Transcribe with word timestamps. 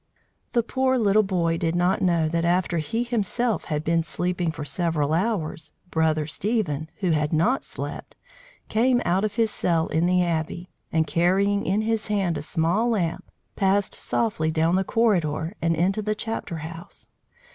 The 0.53 0.63
poor 0.63 0.97
little 0.97 1.21
boy 1.21 1.57
did 1.59 1.75
not 1.75 2.01
know 2.01 2.27
that 2.27 2.43
after 2.43 2.79
he 2.79 3.03
himself 3.03 3.65
had 3.65 3.83
been 3.83 4.01
sleeping 4.01 4.51
for 4.51 4.65
several 4.65 5.13
hours, 5.13 5.73
Brother 5.91 6.25
Stephen, 6.25 6.89
who 7.01 7.11
had 7.11 7.31
not 7.31 7.63
slept, 7.63 8.15
came 8.67 8.99
out 9.05 9.23
of 9.23 9.35
his 9.35 9.51
cell 9.51 9.85
in 9.89 10.07
the 10.07 10.23
Abbey, 10.23 10.71
and, 10.91 11.05
carrying 11.05 11.63
in 11.67 11.83
his 11.83 12.07
hand 12.07 12.35
a 12.35 12.41
small 12.41 12.89
lamp, 12.89 13.23
passed 13.55 13.93
softly 13.93 14.49
down 14.49 14.73
the 14.73 14.83
corridor 14.83 15.53
and 15.61 15.75
into 15.75 16.01
the 16.01 16.15
chapter 16.15 16.57
house. 16.57 17.05